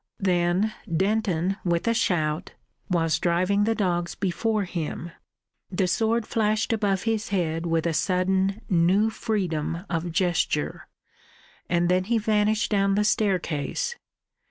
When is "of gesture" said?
9.91-10.87